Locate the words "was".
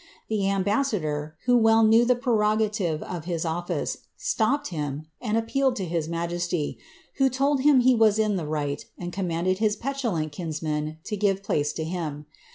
7.93-8.17